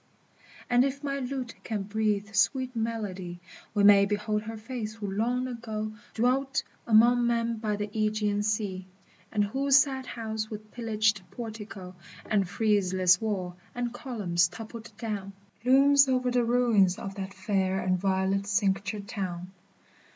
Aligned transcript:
[45 0.67 0.67
3 0.67 0.75
And 0.75 0.83
if 0.83 1.03
my 1.03 1.21
flute 1.27 1.55
can 1.63 1.83
breathe 1.83 2.33
sweet 2.33 2.75
melody, 2.75 3.39
We 3.75 3.83
may 3.83 4.07
behold 4.07 4.41
Her 4.41 4.57
face 4.57 4.95
who 4.95 5.11
long 5.11 5.47
ago 5.47 5.91
Dwelt 6.15 6.63
among 6.87 7.27
men 7.27 7.57
by 7.59 7.75
the 7.75 7.85
^Egean 7.89 8.43
sea, 8.43 8.87
And 9.31 9.43
whose 9.43 9.77
sad 9.77 10.07
house 10.07 10.49
with 10.49 10.71
pillaged 10.71 11.21
portico 11.29 11.93
And 12.25 12.49
friezeless 12.49 13.21
wall 13.21 13.57
and 13.75 13.93
columns 13.93 14.47
toppled 14.47 14.91
down 14.97 15.33
Looms 15.63 16.07
o'er 16.09 16.31
the 16.31 16.43
ruins 16.45 16.97
of 16.97 17.13
that 17.13 17.35
fair 17.35 17.79
and 17.79 17.99
violet 17.99 18.47
cincture 18.47 19.01
town. 19.01 19.51